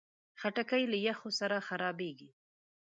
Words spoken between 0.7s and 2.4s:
له یخو سره خرابېږي.